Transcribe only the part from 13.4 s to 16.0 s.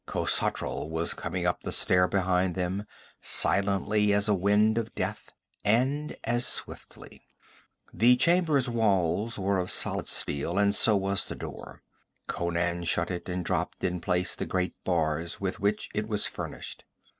dropped in place the great bars with which